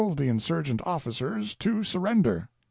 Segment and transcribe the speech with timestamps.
[0.01, 2.49] 621 the insurgent officers to surrender.